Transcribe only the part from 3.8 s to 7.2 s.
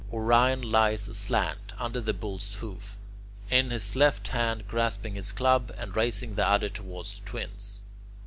left hand grasping his club, and raising the other toward